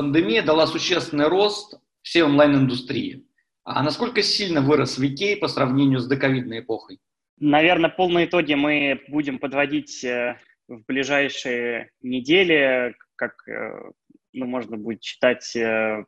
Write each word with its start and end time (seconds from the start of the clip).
Пандемия 0.00 0.42
дала 0.42 0.66
существенный 0.66 1.28
рост 1.28 1.78
всей 2.00 2.22
онлайн-индустрии. 2.22 3.26
А 3.64 3.82
насколько 3.82 4.22
сильно 4.22 4.62
вырос 4.62 4.98
VK 4.98 5.36
по 5.36 5.46
сравнению 5.46 5.98
с 5.98 6.06
доковидной 6.06 6.60
эпохой? 6.60 7.00
Наверное, 7.38 7.90
полные 7.90 8.24
итоги 8.24 8.54
мы 8.54 9.02
будем 9.08 9.38
подводить 9.38 10.02
э, 10.02 10.38
в 10.68 10.86
ближайшие 10.86 11.90
недели, 12.00 12.94
как 13.14 13.46
э, 13.46 13.90
ну, 14.32 14.46
можно 14.46 14.78
будет 14.78 15.04
считать 15.04 15.54
э, 15.54 16.06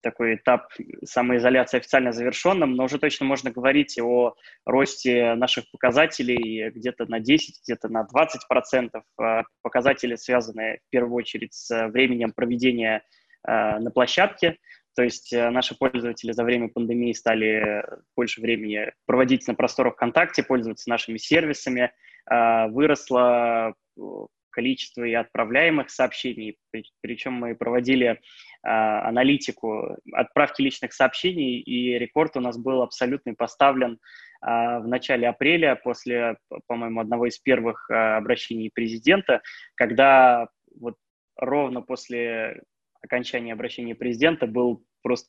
такой 0.00 0.36
этап 0.36 0.68
самоизоляции 1.04 1.78
официально 1.78 2.12
завершенным, 2.12 2.74
но 2.74 2.84
уже 2.84 2.98
точно 2.98 3.26
можно 3.26 3.50
говорить 3.50 3.98
о 3.98 4.34
росте 4.64 5.34
наших 5.34 5.70
показателей 5.70 6.70
где-то 6.70 7.06
на 7.06 7.20
10, 7.20 7.62
где-то 7.64 7.88
на 7.88 8.04
20 8.04 8.48
процентов. 8.48 9.02
А 9.18 9.42
показатели 9.62 10.16
связаны 10.16 10.78
в 10.86 10.90
первую 10.90 11.14
очередь 11.14 11.54
с 11.54 11.88
временем 11.88 12.32
проведения 12.32 13.02
э, 13.46 13.78
на 13.78 13.90
площадке, 13.90 14.56
то 14.94 15.02
есть 15.02 15.32
э, 15.32 15.50
наши 15.50 15.76
пользователи 15.76 16.32
за 16.32 16.44
время 16.44 16.68
пандемии 16.68 17.12
стали 17.12 17.84
больше 18.16 18.40
времени 18.40 18.92
проводить 19.06 19.46
на 19.46 19.54
просторах 19.54 19.94
ВКонтакте, 19.94 20.42
пользоваться 20.42 20.88
нашими 20.90 21.18
сервисами, 21.18 21.92
выросло 22.30 23.74
количество 24.58 25.04
и 25.04 25.14
отправляемых 25.14 25.88
сообщений, 25.88 26.58
причем 27.00 27.34
мы 27.34 27.54
проводили 27.54 28.20
а, 28.64 29.08
аналитику 29.08 29.96
отправки 30.12 30.62
личных 30.62 30.92
сообщений, 30.92 31.60
и 31.60 31.96
рекорд 31.96 32.36
у 32.36 32.40
нас 32.40 32.58
был 32.58 32.82
абсолютно 32.82 33.34
поставлен 33.34 34.00
а, 34.40 34.80
в 34.80 34.88
начале 34.88 35.28
апреля 35.28 35.76
после, 35.76 36.38
по-моему, 36.66 36.98
одного 36.98 37.26
из 37.26 37.38
первых 37.38 37.88
а, 37.88 38.16
обращений 38.16 38.68
президента, 38.74 39.42
когда 39.76 40.48
вот 40.74 40.96
ровно 41.36 41.80
после 41.80 42.60
окончания 43.00 43.52
обращения 43.52 43.94
президента 43.94 44.48
был 44.48 44.82
просто 45.02 45.28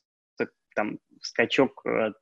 там 0.74 0.98
скачок 1.22 1.84
э, 1.86 2.12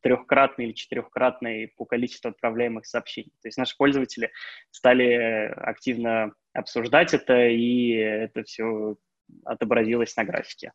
трехкратный 0.00 0.66
или 0.66 0.72
четырехкратный 0.72 1.68
по 1.76 1.84
количеству 1.84 2.30
отправляемых 2.30 2.86
сообщений. 2.86 3.32
То 3.42 3.48
есть 3.48 3.58
наши 3.58 3.76
пользователи 3.76 4.30
стали 4.70 5.52
активно 5.56 6.32
обсуждать 6.52 7.14
это, 7.14 7.48
и 7.48 7.90
это 7.90 8.42
все 8.44 8.96
отобразилось 9.44 10.16
на 10.16 10.24
графике. 10.24 10.72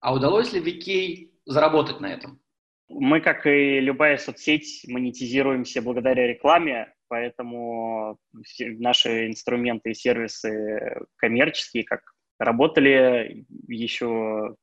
А 0.00 0.14
удалось 0.14 0.52
ли 0.52 0.60
VK 0.60 1.30
заработать 1.46 2.00
на 2.00 2.12
этом? 2.12 2.40
Мы, 2.88 3.20
как 3.20 3.46
и 3.46 3.80
любая 3.80 4.18
соцсеть, 4.18 4.84
монетизируемся 4.86 5.80
благодаря 5.80 6.26
рекламе, 6.26 6.94
поэтому 7.08 8.18
наши 8.58 9.28
инструменты 9.28 9.92
и 9.92 9.94
сервисы 9.94 11.06
коммерческие, 11.16 11.84
как 11.84 12.13
работали 12.38 13.46
еще 13.68 14.56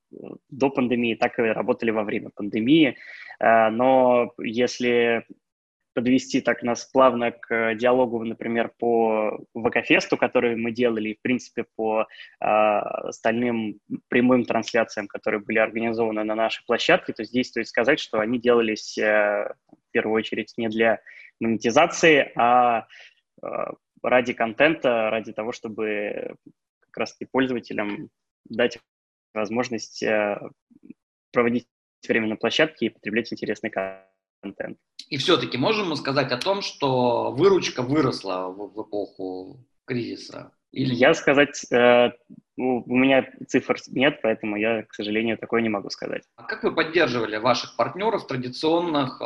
до 0.49 0.69
пандемии, 0.69 1.15
так 1.15 1.39
и 1.39 1.43
работали 1.43 1.91
во 1.91 2.03
время 2.03 2.29
пандемии. 2.33 2.97
Э, 3.39 3.69
но 3.69 4.33
если 4.39 5.25
подвести 5.93 6.41
так 6.41 6.63
нас 6.63 6.85
плавно 6.85 7.31
к 7.31 7.75
диалогу, 7.75 8.23
например, 8.23 8.71
по 8.77 9.39
ВК-фесту, 9.53 10.17
который 10.17 10.55
мы 10.55 10.71
делали, 10.71 11.09
и, 11.09 11.15
в 11.15 11.21
принципе, 11.21 11.65
по 11.75 12.01
э, 12.01 12.45
остальным 12.45 13.79
прямым 14.07 14.45
трансляциям, 14.45 15.07
которые 15.07 15.41
были 15.41 15.59
организованы 15.59 16.23
на 16.23 16.35
нашей 16.35 16.63
площадке, 16.65 17.13
то 17.13 17.23
здесь 17.23 17.49
стоит 17.49 17.67
сказать, 17.67 17.99
что 17.99 18.19
они 18.19 18.39
делались 18.39 18.97
э, 18.97 19.53
в 19.69 19.91
первую 19.91 20.15
очередь 20.15 20.53
не 20.57 20.69
для 20.69 21.01
монетизации, 21.39 22.31
а 22.35 22.85
э, 23.43 23.47
ради 24.03 24.33
контента, 24.33 25.09
ради 25.09 25.33
того, 25.33 25.51
чтобы 25.51 26.35
как 26.91 27.01
раз-таки 27.01 27.29
пользователям 27.31 28.09
дать 28.45 28.79
возможность 29.33 30.03
э, 30.03 30.39
проводить 31.31 31.67
время 32.07 32.27
на 32.27 32.35
площадке 32.35 32.87
и 32.87 32.89
потреблять 32.89 33.31
интересный 33.31 33.71
контент. 34.41 34.77
И 35.09 35.17
все-таки 35.17 35.57
можем 35.57 35.89
мы 35.89 35.95
сказать 35.95 36.31
о 36.31 36.37
том, 36.37 36.61
что 36.61 37.31
выручка 37.31 37.81
выросла 37.81 38.47
в, 38.47 38.73
в 38.73 38.81
эпоху 38.83 39.65
кризиса? 39.85 40.51
Или... 40.71 40.93
Я 40.93 41.13
сказать, 41.13 41.65
э, 41.71 42.11
у 42.57 42.95
меня 42.95 43.29
цифр 43.47 43.75
нет, 43.87 44.19
поэтому 44.23 44.55
я, 44.55 44.83
к 44.83 44.93
сожалению, 44.93 45.37
такое 45.37 45.61
не 45.61 45.69
могу 45.69 45.89
сказать. 45.89 46.23
А 46.35 46.43
как 46.43 46.63
вы 46.63 46.73
поддерживали 46.73 47.37
ваших 47.37 47.75
партнеров 47.75 48.25
традиционных 48.27 49.21
э, 49.21 49.25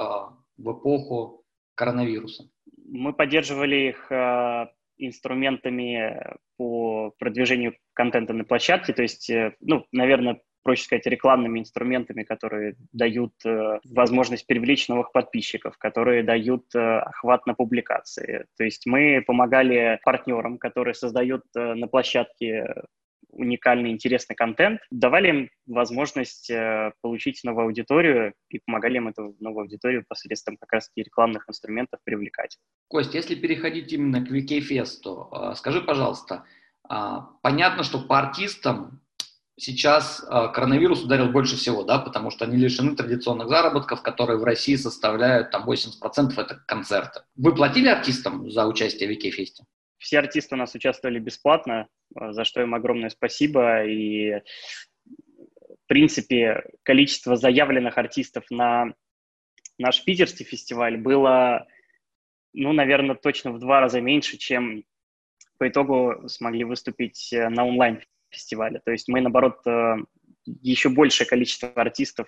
в 0.57 0.71
эпоху 0.71 1.45
коронавируса? 1.75 2.49
Мы 2.87 3.13
поддерживали 3.13 3.89
их 3.89 4.11
э, 4.11 4.67
инструментами 4.97 6.21
по 6.57 7.11
продвижению 7.19 7.75
контента 7.93 8.33
на 8.33 8.43
площадке, 8.43 8.93
то 8.93 9.01
есть, 9.01 9.29
э, 9.29 9.55
ну, 9.59 9.85
наверное, 9.91 10.41
проще 10.65 10.83
сказать, 10.83 11.05
рекламными 11.05 11.59
инструментами, 11.59 12.23
которые 12.23 12.75
дают 12.91 13.33
э, 13.45 13.79
возможность 13.85 14.47
привлечь 14.47 14.87
новых 14.87 15.11
подписчиков, 15.11 15.77
которые 15.77 16.23
дают 16.23 16.63
э, 16.73 16.79
охват 16.79 17.45
на 17.45 17.53
публикации. 17.53 18.47
То 18.57 18.63
есть 18.63 18.87
мы 18.87 19.23
помогали 19.25 19.99
партнерам, 20.03 20.57
которые 20.57 20.95
создают 20.95 21.43
э, 21.55 21.75
на 21.75 21.87
площадке 21.87 22.65
уникальный, 23.35 23.91
интересный 23.91 24.35
контент, 24.35 24.81
давали 24.89 25.29
им 25.29 25.49
возможность 25.67 26.49
э, 26.49 26.91
получить 27.01 27.43
новую 27.43 27.65
аудиторию 27.65 28.33
и 28.49 28.59
помогали 28.65 28.97
им 28.97 29.07
эту 29.07 29.35
новую 29.39 29.63
аудиторию 29.63 30.05
посредством 30.07 30.57
как 30.57 30.71
раз 30.73 30.89
рекламных 30.95 31.47
инструментов 31.49 31.99
привлекать. 32.03 32.57
Кость, 32.87 33.13
если 33.13 33.35
переходить 33.35 33.91
именно 33.93 34.25
к 34.25 34.29
VK 34.29 34.54
Fest 34.54 35.04
у, 35.04 35.29
э, 35.31 35.55
скажи, 35.55 35.81
пожалуйста, 35.81 36.45
э, 36.89 36.95
понятно, 37.41 37.83
что 37.83 37.99
по 37.99 38.19
артистам 38.19 39.01
сейчас 39.57 40.23
э, 40.23 40.47
коронавирус 40.53 41.03
ударил 41.03 41.29
больше 41.29 41.55
всего, 41.55 41.83
да, 41.83 41.99
потому 41.99 42.29
что 42.29 42.45
они 42.45 42.57
лишены 42.57 42.95
традиционных 42.95 43.47
заработков, 43.47 44.01
которые 44.01 44.37
в 44.37 44.43
России 44.43 44.75
составляют 44.75 45.51
там 45.51 45.69
80% 45.69 46.33
это 46.37 46.61
концерты. 46.67 47.21
Вы 47.35 47.55
платили 47.55 47.87
артистам 47.87 48.49
за 48.49 48.65
участие 48.65 49.07
в 49.07 49.11
VK 49.11 49.24
Fest 49.24 49.50
е? 49.50 49.63
Все 50.05 50.19
артисты 50.19 50.53
у 50.53 50.57
нас 50.59 50.75
участвовали 50.75 51.17
бесплатно, 51.17 51.87
э, 52.15 52.31
за 52.31 52.43
что 52.43 52.61
им 52.61 52.75
огромное 52.75 53.09
спасибо. 53.09 53.85
И, 53.85 54.39
в 55.03 55.87
принципе, 55.87 56.63
количество 56.83 57.35
заявленных 57.35 57.97
артистов 57.97 58.43
на 58.51 58.93
наш 59.79 60.05
питерский 60.05 60.45
фестиваль 60.45 60.97
было, 60.97 61.65
ну, 62.53 62.71
наверное, 62.71 63.15
точно 63.15 63.51
в 63.51 63.57
два 63.57 63.79
раза 63.79 63.99
меньше, 63.99 64.37
чем 64.37 64.83
по 65.57 65.67
итогу 65.67 66.29
смогли 66.29 66.65
выступить 66.65 67.33
э, 67.33 67.49
на 67.49 67.65
онлайн 67.65 67.99
фестиваля. 68.29 68.79
То 68.85 68.91
есть 68.91 69.07
мы, 69.07 69.21
наоборот, 69.21 69.65
э, 69.65 69.95
еще 70.61 70.89
большее 70.89 71.25
количество 71.25 71.69
артистов 71.69 72.27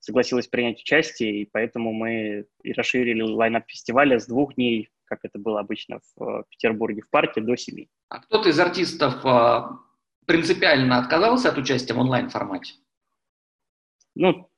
согласилось 0.00 0.48
принять 0.48 0.80
участие, 0.80 1.42
и 1.42 1.44
поэтому 1.44 1.92
мы 1.92 2.46
и 2.64 2.72
расширили 2.72 3.22
лайнап 3.22 3.70
фестиваля 3.70 4.18
с 4.18 4.26
двух 4.26 4.56
дней, 4.56 4.90
как 5.12 5.20
это 5.24 5.38
было 5.38 5.60
обычно 5.60 6.00
в 6.16 6.22
э, 6.22 6.44
Петербурге 6.48 7.02
в 7.02 7.10
парке, 7.10 7.42
до 7.42 7.54
семи. 7.56 7.90
А 8.08 8.20
кто-то 8.20 8.48
из 8.48 8.58
артистов 8.58 9.22
принципиально 10.26 10.98
отказался 10.98 11.50
от 11.50 11.58
участия 11.58 11.92
в 11.92 11.98
онлайн-формате? 11.98 12.74
Ну, 14.14 14.48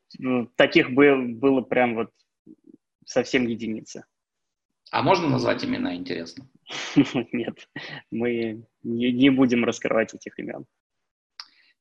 таких 0.55 0.91
бы, 0.93 1.17
было 1.29 1.61
прям 1.61 1.97
вот 1.97 2.11
совсем 3.05 3.47
единицы. 3.47 4.05
А 4.91 5.03
можно 5.03 5.29
назвать 5.29 5.65
имена, 5.65 5.97
интересно? 5.97 6.47
Нет, 7.33 7.69
мы 8.13 8.65
не, 8.85 9.13
не 9.13 9.31
будем 9.31 9.65
раскрывать 9.65 10.15
этих 10.15 10.39
имен. 10.39 10.67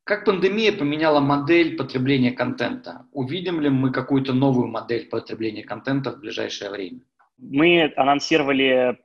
Как 0.04 0.26
пандемия 0.26 0.74
поменяла 0.74 1.22
модель 1.22 1.78
потребления 1.78 2.32
контента? 2.32 3.08
Увидим 3.14 3.62
ли 3.62 3.70
мы 3.70 3.92
какую-то 3.92 4.34
новую 4.34 4.68
модель 4.68 5.08
потребления 5.08 5.64
контента 5.64 6.12
в 6.12 6.20
ближайшее 6.20 6.72
время? 6.72 7.02
Мы 7.52 7.94
анонсировали, 7.96 9.00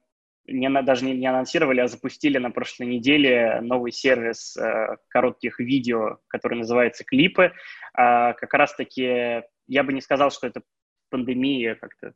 не, 0.46 0.70
даже 0.82 1.04
не, 1.04 1.14
не 1.14 1.26
анонсировали, 1.26 1.80
а 1.80 1.88
запустили 1.88 2.38
на 2.38 2.50
прошлой 2.50 2.86
неделе 2.86 3.60
новый 3.60 3.92
сервис 3.92 4.56
э, 4.56 4.96
коротких 5.08 5.58
видео, 5.58 6.18
который 6.28 6.58
называется 6.58 7.04
«Клипы». 7.04 7.52
Э, 7.96 8.34
как 8.34 8.54
раз-таки 8.54 9.42
я 9.66 9.82
бы 9.82 9.92
не 9.92 10.00
сказал, 10.00 10.30
что 10.30 10.46
это 10.46 10.62
пандемия 11.10 11.74
как-то 11.74 12.12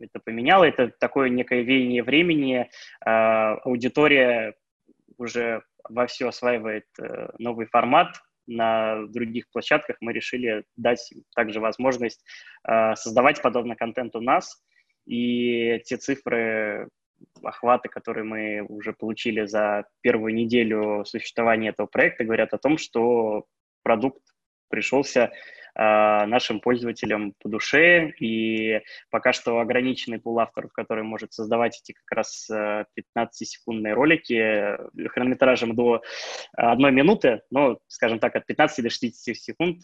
это 0.00 0.20
поменяло. 0.20 0.64
Это 0.64 0.92
такое 0.98 1.28
некое 1.28 1.62
веяние 1.62 2.02
времени. 2.02 2.70
А, 3.04 3.54
аудитория 3.64 4.54
уже 5.16 5.62
вовсю 5.88 6.28
осваивает 6.28 6.86
э, 7.00 7.28
новый 7.38 7.66
формат. 7.66 8.20
На 8.46 9.06
других 9.08 9.50
площадках 9.50 9.96
мы 10.00 10.12
решили 10.12 10.64
дать 10.76 11.12
также 11.34 11.60
возможность 11.60 12.24
а, 12.62 12.94
создавать 12.96 13.42
подобный 13.42 13.76
контент 13.76 14.14
у 14.16 14.20
нас. 14.20 14.62
И 15.08 15.80
те 15.86 15.96
цифры, 15.96 16.88
охваты, 17.42 17.88
которые 17.88 18.24
мы 18.24 18.60
уже 18.68 18.92
получили 18.92 19.46
за 19.46 19.86
первую 20.02 20.34
неделю 20.34 21.04
существования 21.06 21.70
этого 21.70 21.86
проекта, 21.86 22.24
говорят 22.24 22.52
о 22.52 22.58
том, 22.58 22.76
что 22.76 23.46
продукт 23.82 24.20
пришелся 24.68 25.32
э, 25.74 25.80
нашим 26.26 26.60
пользователям 26.60 27.32
по 27.40 27.48
душе, 27.48 28.10
и 28.20 28.82
пока 29.08 29.32
что 29.32 29.60
ограниченный 29.60 30.20
пул 30.20 30.38
авторов, 30.40 30.72
который 30.74 31.04
может 31.04 31.32
создавать 31.32 31.80
эти 31.82 31.96
как 31.96 32.12
раз 32.18 32.46
15-секундные 32.50 33.94
ролики 33.94 34.76
хронометражем 35.08 35.74
до 35.74 36.02
одной 36.52 36.92
минуты, 36.92 37.40
ну, 37.50 37.78
скажем 37.86 38.18
так, 38.18 38.36
от 38.36 38.44
15 38.44 38.84
до 38.84 38.90
60 38.90 39.36
секунд, 39.36 39.78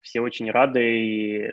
все 0.00 0.20
очень 0.20 0.50
рады, 0.50 0.82
и 0.82 1.52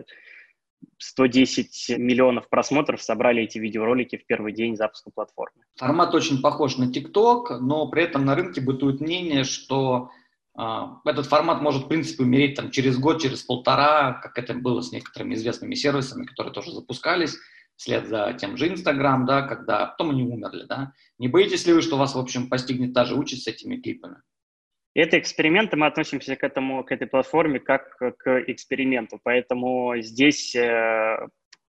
110 0.98 1.98
миллионов 1.98 2.50
просмотров 2.50 3.02
собрали 3.02 3.44
эти 3.44 3.58
видеоролики 3.58 4.18
в 4.18 4.26
первый 4.26 4.54
день 4.54 4.76
запуска 4.76 5.12
платформы. 5.14 5.64
Формат 5.76 6.14
очень 6.16 6.42
похож 6.42 6.78
на 6.78 6.92
TikTok, 6.92 7.58
но 7.60 7.88
при 7.90 8.04
этом 8.04 8.26
на 8.26 8.36
рынке 8.36 8.62
бытует 8.62 9.02
мнение, 9.02 9.44
что 9.44 10.10
э, 10.58 10.64
этот 11.06 11.28
формат 11.28 11.62
может, 11.62 11.84
в 11.84 11.88
принципе, 11.88 12.24
умереть 12.24 12.56
там, 12.56 12.72
через 12.72 12.98
год, 12.98 13.22
через 13.22 13.44
полтора, 13.44 14.14
как 14.14 14.38
это 14.38 14.54
было 14.54 14.82
с 14.82 14.92
некоторыми 14.92 15.36
известными 15.36 15.76
сервисами, 15.76 16.26
которые 16.26 16.54
тоже 16.54 16.72
запускались 16.72 17.38
вслед 17.76 18.08
за 18.08 18.36
тем 18.40 18.58
же 18.58 18.68
Instagram, 18.68 19.26
да, 19.26 19.42
когда 19.42 19.86
потом 19.88 20.12
они 20.12 20.24
умерли. 20.24 20.66
Да. 20.68 20.94
Не 21.18 21.28
боитесь 21.28 21.66
ли 21.66 21.74
вы, 21.74 21.82
что 21.82 21.98
вас, 21.98 22.16
в 22.16 22.20
общем, 22.20 22.50
постигнет 22.50 22.94
та 22.94 23.06
же 23.06 23.16
участь 23.16 23.44
с 23.44 23.48
этими 23.48 23.78
клипами? 23.78 24.18
Это 24.96 25.20
эксперименты, 25.20 25.76
мы 25.76 25.88
относимся 25.88 26.38
к 26.38 26.44
этому, 26.44 26.86
к 26.86 26.92
этой 26.92 27.06
платформе 27.06 27.60
как 27.60 27.98
к 27.98 28.44
эксперименту, 28.48 29.20
поэтому 29.22 29.94
здесь 29.98 30.56
э, 30.56 31.18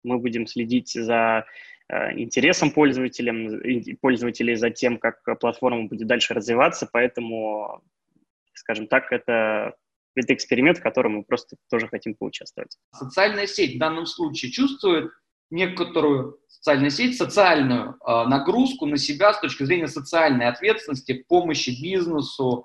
мы 0.04 0.18
будем 0.18 0.46
следить 0.46 0.92
за 0.92 1.44
э, 1.88 2.18
интересом 2.18 2.70
пользователям, 2.70 3.60
пользователей, 4.00 4.54
за 4.54 4.70
тем, 4.70 4.98
как 4.98 5.24
платформа 5.40 5.88
будет 5.88 6.06
дальше 6.06 6.34
развиваться, 6.34 6.88
поэтому, 6.90 7.82
скажем 8.54 8.86
так, 8.86 9.10
это, 9.10 9.74
это 10.14 10.32
эксперимент, 10.32 10.78
в 10.78 10.82
котором 10.82 11.14
мы 11.14 11.24
просто 11.24 11.56
тоже 11.68 11.88
хотим 11.88 12.14
поучаствовать. 12.14 12.78
Социальная 12.92 13.48
сеть 13.48 13.74
в 13.74 13.78
данном 13.80 14.06
случае 14.06 14.52
чувствует 14.52 15.10
некоторую 15.50 16.38
социальную 16.46 16.90
сеть, 16.90 17.16
социальную 17.16 17.96
э, 18.06 18.24
нагрузку 18.28 18.86
на 18.86 18.98
себя 18.98 19.32
с 19.32 19.40
точки 19.40 19.64
зрения 19.64 19.88
социальной 19.88 20.46
ответственности, 20.46 21.24
помощи 21.28 21.70
бизнесу, 21.70 22.64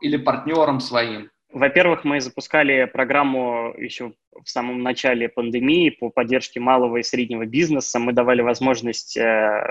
или 0.00 0.16
партнерам 0.16 0.80
своим? 0.80 1.30
Во-первых, 1.52 2.04
мы 2.04 2.20
запускали 2.20 2.86
программу 2.86 3.74
еще 3.76 4.14
в 4.42 4.48
самом 4.48 4.82
начале 4.82 5.28
пандемии 5.28 5.90
по 5.90 6.08
поддержке 6.08 6.60
малого 6.60 6.96
и 6.96 7.02
среднего 7.02 7.44
бизнеса. 7.44 7.98
Мы 7.98 8.14
давали 8.14 8.40
возможность 8.40 9.18
э, 9.18 9.62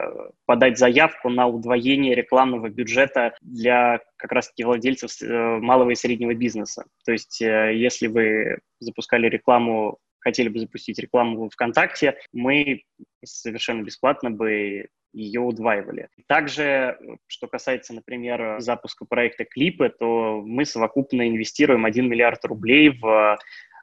подать 0.46 0.78
заявку 0.78 1.30
на 1.30 1.48
удвоение 1.48 2.14
рекламного 2.14 2.70
бюджета 2.70 3.34
для 3.42 4.00
как 4.18 4.32
раз-таки 4.32 4.64
владельцев 4.64 5.10
э, 5.24 5.58
малого 5.58 5.90
и 5.90 5.96
среднего 5.96 6.36
бизнеса. 6.36 6.86
То 7.04 7.14
есть, 7.14 7.42
э, 7.42 7.76
если 7.76 8.06
вы 8.06 8.60
запускали 8.80 9.28
рекламу, 9.28 9.98
хотели 10.22 10.50
бы 10.50 10.60
запустить 10.60 11.00
рекламу 11.00 11.46
в 11.46 11.50
ВКонтакте, 11.50 12.18
мы 12.32 12.84
совершенно 13.24 13.84
бесплатно 13.84 14.32
бы 14.32 14.88
ее 15.14 15.42
удваивали. 15.42 16.08
Также, 16.28 16.98
что 17.28 17.48
касается, 17.48 17.94
например, 17.94 18.62
запуска 18.62 19.06
проекта 19.06 19.44
Клипы, 19.44 19.90
то 19.90 20.42
мы 20.46 20.64
совокупно 20.66 21.28
инвестируем 21.28 21.86
1 21.86 22.08
миллиард 22.08 22.46
рублей 22.46 22.98
в 22.98 23.38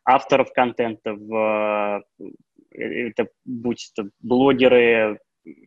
авторов 0.05 0.53
контента, 0.55 1.13
в 1.13 2.03
это, 2.71 3.29
будь 3.45 3.91
это 3.93 4.09
блогеры, 4.21 5.19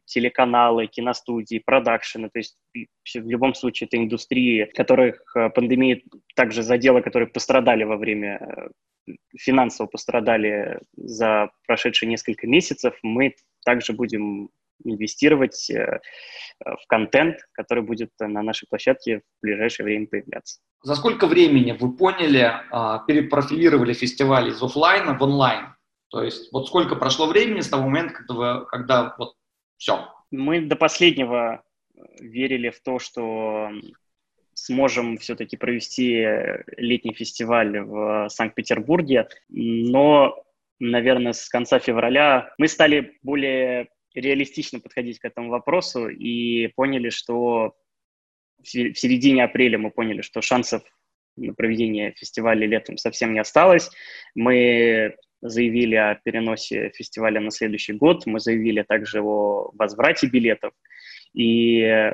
телеканалы, 0.06 0.88
киностудии, 0.88 1.62
продакшены, 1.64 2.30
то 2.30 2.40
есть 2.40 2.58
в 2.76 3.30
любом 3.30 3.54
случае 3.54 3.88
это 3.88 3.98
индустрии, 3.98 4.66
которых 4.76 5.24
э, 5.36 5.50
пандемия 5.50 6.02
также 6.36 6.64
задела, 6.64 7.02
которые 7.02 7.30
пострадали 7.30 7.84
во 7.84 7.98
время 7.98 8.38
э, 8.38 8.70
финансово 9.38 9.88
пострадали 9.88 10.80
за 10.96 11.52
прошедшие 11.68 12.10
несколько 12.10 12.48
месяцев, 12.48 12.96
мы 13.04 13.36
также 13.64 13.94
будем 13.94 14.50
инвестировать 14.84 15.70
э, 15.70 16.00
в 16.60 16.88
контент, 16.88 17.38
который 17.54 17.84
будет 17.84 18.10
на 18.20 18.42
нашей 18.42 18.68
площадке 18.68 19.20
в 19.20 19.42
ближайшее 19.44 19.86
время 19.86 20.08
появляться. 20.08 20.60
За 20.84 20.96
сколько 20.96 21.28
времени 21.28 21.78
вы 21.80 21.96
поняли, 21.96 22.52
а, 22.72 23.00
перепрофилировали 23.06 23.94
фестиваль 23.94 24.50
из 24.50 24.62
офлайна 24.62 25.18
в 25.18 25.22
онлайн? 25.22 25.76
То 26.10 26.24
есть 26.24 26.52
вот 26.52 26.68
сколько 26.68 26.96
прошло 26.96 27.28
времени 27.28 27.62
с 27.62 27.70
того 27.70 27.84
момента, 27.84 28.16
когда, 28.16 28.34
вы, 28.34 28.66
когда 28.66 29.16
вот 29.18 29.36
все? 29.78 30.08
Мы 30.32 30.62
до 30.62 30.76
последнего 30.76 31.64
верили 32.20 32.70
в 32.70 32.82
то, 32.82 33.00
что 33.00 33.70
сможем 34.66 35.18
все-таки 35.18 35.58
провести 35.58 36.24
летний 36.78 37.14
фестиваль 37.14 37.80
в 37.80 38.28
Санкт-Петербурге, 38.30 39.28
но, 39.50 40.44
наверное, 40.80 41.34
с 41.34 41.50
конца 41.50 41.80
февраля 41.80 42.54
мы 42.60 42.68
стали 42.68 43.18
более 43.24 43.88
реалистично 44.14 44.80
подходить 44.80 45.20
к 45.20 45.26
этому 45.26 45.50
вопросу 45.50 46.10
и 46.10 46.68
поняли, 46.76 47.10
что 47.10 47.76
в 48.60 48.68
середине 48.68 49.44
апреля 49.46 49.80
мы 49.80 49.90
поняли, 49.90 50.22
что 50.22 50.42
шансов 50.42 50.84
на 51.38 51.54
проведение 51.56 52.12
фестиваля 52.12 52.68
летом 52.68 52.98
совсем 52.98 53.34
не 53.34 53.40
осталось. 53.40 53.90
Мы 54.36 55.16
заявили 55.42 55.96
о 55.96 56.16
переносе 56.24 56.92
фестиваля 56.94 57.42
на 57.42 57.50
следующий 57.50 57.94
год, 57.94 58.28
мы 58.28 58.40
заявили 58.40 58.84
также 58.84 59.22
о 59.22 59.72
возврате 59.74 60.28
билетов. 60.28 60.74
И, 61.34 62.12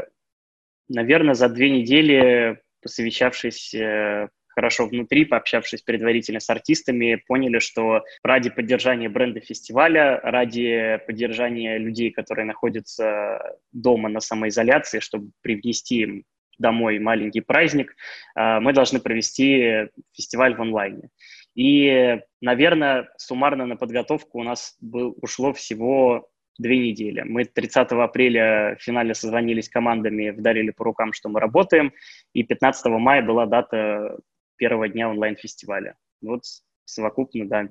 наверное, 0.90 1.34
за 1.34 1.50
две 1.50 1.70
недели, 1.70 2.60
посовещавшись 2.82 3.74
э, 3.74 4.30
хорошо 4.58 4.88
внутри, 4.88 5.26
пообщавшись 5.26 5.84
предварительно 5.84 6.40
с 6.40 6.50
артистами, 6.50 7.22
поняли, 7.28 7.60
что 7.60 8.04
ради 8.24 8.50
поддержания 8.50 9.08
бренда 9.08 9.40
фестиваля, 9.40 10.20
ради 10.24 11.00
поддержания 11.06 11.78
людей, 11.78 12.10
которые 12.10 12.46
находятся 12.46 13.56
дома 13.72 14.10
на 14.10 14.20
самоизоляции, 14.20 15.00
чтобы 15.00 15.30
привнести 15.42 15.98
им 15.98 16.24
домой 16.58 16.98
маленький 16.98 17.42
праздник, 17.42 17.96
а, 18.34 18.60
мы 18.60 18.74
должны 18.74 19.00
провести 19.00 19.90
фестиваль 20.12 20.56
в 20.56 20.62
онлайне. 20.62 21.10
И, 21.54 22.20
наверное, 22.42 23.10
суммарно 23.18 23.68
на 23.68 23.76
подготовку 23.76 24.40
у 24.40 24.44
нас 24.44 24.76
был, 24.82 25.16
ушло 25.22 25.54
всего 25.54 26.30
две 26.58 26.78
недели. 26.78 27.22
Мы 27.22 27.46
30 27.46 27.92
апреля 27.92 28.76
в 28.80 28.84
финале 28.84 29.14
созвонились 29.14 29.70
командами, 29.70 30.32
вдарили 30.32 30.72
по 30.72 30.84
рукам, 30.84 31.14
что 31.14 31.30
мы 31.30 31.40
работаем, 31.40 31.94
и 32.34 32.44
15 32.44 32.86
мая 32.86 33.22
была 33.22 33.46
дата 33.46 34.18
первого 34.58 34.90
дня 34.90 35.10
онлайн-фестиваля. 35.10 35.96
Вот 36.22 36.44
совокупно, 36.86 37.48
да, 37.48 37.70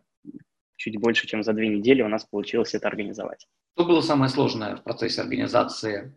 чуть 0.77 0.99
больше, 0.99 1.27
чем 1.27 1.43
за 1.43 1.53
две 1.53 1.69
недели 1.69 2.03
у 2.03 2.09
нас 2.09 2.25
получилось 2.25 2.75
это 2.75 2.89
организовать. 2.89 3.47
Что 3.75 3.85
было 3.85 4.01
самое 4.01 4.31
сложное 4.31 4.77
в 4.77 4.83
процессе 4.83 5.21
организации 5.21 6.15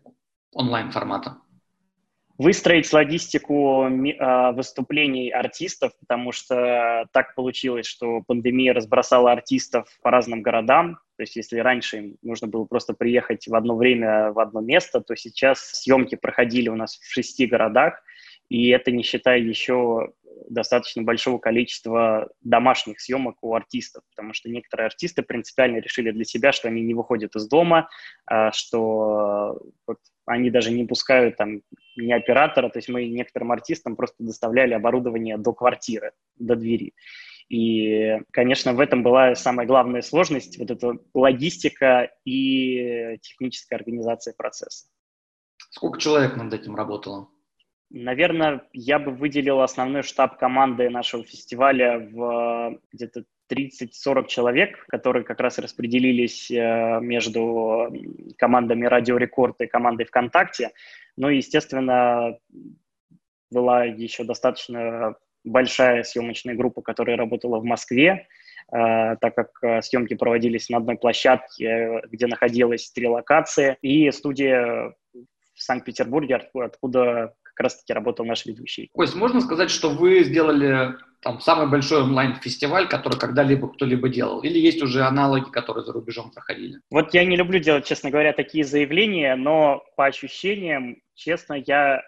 онлайн-формата? 0.53 1.37
Выстроить 2.37 2.91
логистику 2.93 3.83
а, 3.83 4.53
выступлений 4.53 5.29
артистов, 5.29 5.91
потому 5.99 6.31
что 6.31 7.05
так 7.11 7.35
получилось, 7.35 7.85
что 7.85 8.21
пандемия 8.25 8.73
разбросала 8.73 9.33
артистов 9.33 9.89
по 10.01 10.09
разным 10.09 10.41
городам. 10.41 10.99
То 11.19 11.23
есть 11.23 11.35
если 11.35 11.59
раньше 11.59 11.97
им 11.97 12.17
нужно 12.21 12.47
было 12.47 12.63
просто 12.63 12.93
приехать 12.93 13.45
в 13.45 13.53
одно 13.53 13.75
время 13.75 14.31
в 14.31 14.39
одно 14.39 14.61
место, 14.61 15.01
то 15.01 15.17
сейчас 15.17 15.59
съемки 15.59 16.15
проходили 16.15 16.69
у 16.69 16.77
нас 16.77 16.97
в 16.97 17.11
шести 17.11 17.45
городах, 17.45 18.01
и 18.47 18.69
это 18.69 18.89
не 18.91 19.03
считая 19.03 19.37
еще 19.37 20.13
достаточно 20.49 21.03
большого 21.03 21.37
количества 21.37 22.29
домашних 22.39 23.01
съемок 23.01 23.35
у 23.41 23.53
артистов, 23.53 24.03
потому 24.15 24.33
что 24.33 24.49
некоторые 24.49 24.85
артисты 24.85 25.21
принципиально 25.21 25.79
решили 25.79 26.11
для 26.11 26.23
себя, 26.23 26.53
что 26.53 26.69
они 26.69 26.83
не 26.83 26.93
выходят 26.93 27.35
из 27.35 27.49
дома, 27.49 27.89
а, 28.25 28.53
что 28.53 29.61
вот, 29.85 29.97
они 30.25 30.49
даже 30.49 30.71
не 30.71 30.85
пускают 30.85 31.35
там 31.35 31.63
ни 31.97 32.13
оператора, 32.13 32.69
то 32.69 32.77
есть 32.77 32.87
мы 32.87 33.05
некоторым 33.09 33.51
артистам 33.51 33.97
просто 33.97 34.23
доставляли 34.23 34.73
оборудование 34.73 35.37
до 35.37 35.51
квартиры, 35.51 36.13
до 36.37 36.55
двери. 36.55 36.93
И, 37.49 38.19
конечно, 38.31 38.73
в 38.73 38.79
этом 38.79 39.01
была 39.01 39.33
самая 39.35 39.65
главная 39.65 40.01
сложность, 40.01 40.59
вот 40.59 40.69
эта 40.69 40.93
логистика 41.15 42.11
и 42.23 43.17
техническая 43.21 43.79
организация 43.79 44.35
процесса. 44.37 44.87
Сколько 45.71 45.99
человек 45.99 46.35
над 46.35 46.53
этим 46.53 46.75
работало? 46.75 47.29
Наверное, 47.89 48.61
я 48.71 48.99
бы 48.99 49.11
выделил 49.11 49.61
основной 49.61 50.03
штаб 50.03 50.37
команды 50.37 50.89
нашего 50.91 51.23
фестиваля 51.23 51.99
в 52.11 52.79
где-то 52.91 53.23
30-40 53.51 54.27
человек, 54.27 54.85
которые 54.87 55.23
как 55.23 55.39
раз 55.39 55.57
распределились 55.57 56.51
э, 56.51 56.99
между 57.01 57.91
командами 58.37 58.85
Радио 58.85 59.17
Рекорд 59.17 59.59
и 59.61 59.65
командой 59.65 60.05
ВКонтакте. 60.05 60.69
Ну 61.17 61.29
и, 61.29 61.37
естественно, 61.37 62.37
была 63.49 63.85
еще 63.85 64.23
достаточно 64.23 65.15
большая 65.43 66.03
съемочная 66.03 66.55
группа, 66.55 66.81
которая 66.81 67.17
работала 67.17 67.59
в 67.59 67.63
Москве, 67.63 68.27
э, 68.71 69.15
так 69.21 69.35
как 69.35 69.49
э, 69.61 69.81
съемки 69.81 70.15
проводились 70.15 70.69
на 70.69 70.77
одной 70.77 70.97
площадке, 70.97 72.01
где 72.11 72.27
находилось 72.27 72.91
три 72.91 73.07
локации, 73.07 73.77
и 73.81 74.11
студия 74.11 74.93
в 75.13 75.61
Санкт-Петербурге, 75.61 76.41
откуда 76.53 77.33
как 77.43 77.59
раз-таки 77.63 77.93
работал 77.93 78.25
наш 78.25 78.45
ведущий. 78.45 78.89
Кость, 78.93 79.15
можно 79.15 79.41
сказать, 79.41 79.69
что 79.69 79.89
вы 79.89 80.23
сделали 80.23 80.95
там 81.21 81.41
самый 81.41 81.67
большой 81.67 82.03
онлайн-фестиваль, 82.03 82.87
который 82.87 83.19
когда-либо 83.19 83.67
кто-либо 83.67 84.07
делал? 84.07 84.41
Или 84.41 84.57
есть 84.57 84.81
уже 84.81 85.03
аналоги, 85.03 85.49
которые 85.49 85.83
за 85.83 85.91
рубежом 85.91 86.31
проходили? 86.31 86.79
Вот 86.89 87.13
я 87.13 87.25
не 87.25 87.35
люблю 87.35 87.59
делать, 87.59 87.85
честно 87.85 88.09
говоря, 88.09 88.31
такие 88.31 88.63
заявления, 88.63 89.35
но 89.35 89.83
по 89.97 90.05
ощущениям, 90.05 91.01
честно, 91.15 91.61
я 91.65 92.01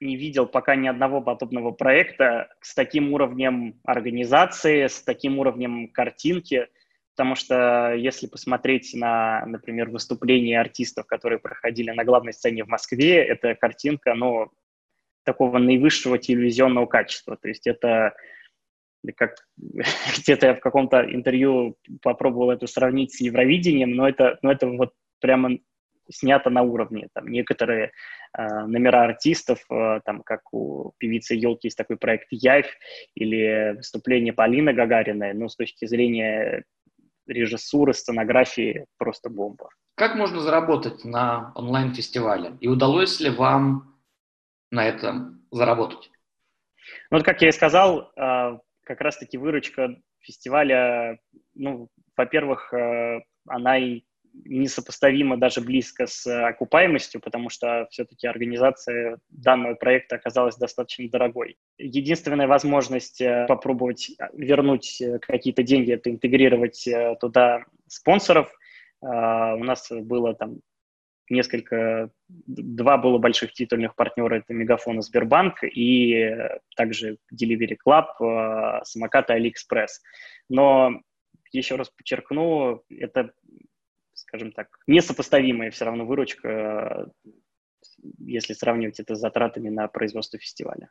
не 0.00 0.16
видел 0.16 0.46
пока 0.46 0.76
ни 0.76 0.88
одного 0.88 1.20
подобного 1.20 1.70
проекта 1.70 2.48
с 2.60 2.74
таким 2.74 3.12
уровнем 3.12 3.80
организации, 3.84 4.86
с 4.86 5.02
таким 5.02 5.38
уровнем 5.38 5.88
картинки, 5.88 6.68
потому 7.14 7.34
что 7.34 7.94
если 7.94 8.26
посмотреть 8.26 8.92
на, 8.94 9.44
например, 9.46 9.90
выступления 9.90 10.60
артистов, 10.60 11.06
которые 11.06 11.38
проходили 11.38 11.90
на 11.90 12.04
главной 12.04 12.32
сцене 12.32 12.64
в 12.64 12.68
Москве, 12.68 13.24
это 13.24 13.54
картинка, 13.54 14.14
ну, 14.14 14.50
такого 15.24 15.58
наивысшего 15.58 16.18
телевизионного 16.18 16.86
качества. 16.86 17.36
То 17.36 17.48
есть 17.48 17.66
это 17.66 18.14
как 19.16 19.36
где-то 19.56 20.46
я 20.46 20.54
в 20.54 20.60
каком-то 20.60 21.02
интервью 21.02 21.76
попробовал 22.02 22.50
это 22.50 22.66
сравнить 22.66 23.14
с 23.14 23.20
Евровидением, 23.20 23.92
но 23.92 24.08
это, 24.08 24.38
но 24.42 24.52
это 24.52 24.66
вот 24.68 24.92
прямо 25.20 25.58
снято 26.10 26.50
на 26.50 26.62
уровне. 26.62 27.08
Там 27.12 27.28
некоторые 27.28 27.92
э, 28.36 28.66
номера 28.66 29.04
артистов, 29.04 29.60
э, 29.70 30.00
там 30.04 30.22
как 30.22 30.52
у 30.52 30.92
певицы 30.98 31.34
Елки 31.34 31.68
есть 31.68 31.76
такой 31.76 31.96
проект 31.96 32.28
Явь 32.30 32.78
или 33.14 33.76
выступление 33.76 34.32
Полины 34.32 34.72
Гагариной, 34.72 35.34
ну, 35.34 35.48
с 35.48 35.56
точки 35.56 35.86
зрения 35.86 36.64
режиссуры, 37.26 37.92
сценографии, 37.92 38.86
просто 38.98 39.30
бомба. 39.30 39.68
Как 39.96 40.14
можно 40.14 40.40
заработать 40.40 41.04
на 41.04 41.52
онлайн-фестивале? 41.54 42.56
И 42.60 42.68
удалось 42.68 43.20
ли 43.20 43.30
вам 43.30 43.96
на 44.70 44.86
этом 44.86 45.46
заработать? 45.50 46.10
Ну, 47.10 47.18
вот 47.18 47.24
как 47.24 47.42
я 47.42 47.48
и 47.48 47.52
сказал, 47.52 48.12
э, 48.16 48.58
как 48.84 49.00
раз-таки 49.00 49.38
выручка 49.38 49.96
фестиваля, 50.20 51.18
ну, 51.54 51.88
во-первых, 52.16 52.72
э, 52.72 53.20
она 53.48 53.78
и 53.78 54.02
несопоставимо 54.44 55.36
даже 55.36 55.60
близко 55.60 56.06
с 56.06 56.26
окупаемостью, 56.26 57.20
потому 57.20 57.48
что 57.48 57.86
все-таки 57.90 58.26
организация 58.26 59.18
данного 59.28 59.74
проекта 59.74 60.16
оказалась 60.16 60.56
достаточно 60.56 61.08
дорогой. 61.08 61.56
Единственная 61.78 62.46
возможность 62.46 63.20
э, 63.20 63.46
попробовать 63.48 64.10
вернуть 64.32 65.02
какие-то 65.22 65.62
деньги, 65.62 65.92
это 65.92 66.10
интегрировать 66.10 66.86
э, 66.86 67.16
туда 67.20 67.64
спонсоров. 67.88 68.52
У 69.02 69.06
нас 69.06 69.88
было 69.90 70.34
там 70.34 70.60
несколько, 71.28 72.10
два 72.28 72.96
было 72.96 73.18
больших 73.18 73.52
титульных 73.52 73.94
партнера, 73.94 74.36
это 74.36 74.54
Мегафон 74.54 74.98
и 74.98 75.02
Сбербанк, 75.02 75.62
и 75.62 76.34
также 76.76 77.18
Delivery 77.32 77.76
Club, 77.86 78.80
Самокат 78.84 79.30
и 79.30 79.34
Алиэкспресс. 79.34 80.02
Но 80.48 81.00
еще 81.52 81.76
раз 81.76 81.90
подчеркну, 81.90 82.82
это 82.90 83.32
скажем 84.26 84.52
так, 84.52 84.68
несопоставимая 84.86 85.70
все 85.70 85.84
равно 85.84 86.04
выручка, 86.04 87.10
если 88.18 88.52
сравнивать 88.52 89.00
это 89.00 89.14
с 89.14 89.20
затратами 89.20 89.68
на 89.68 89.88
производство 89.88 90.38
фестиваля. 90.38 90.90